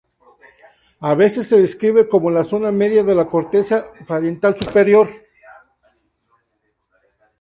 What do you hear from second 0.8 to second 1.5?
A veces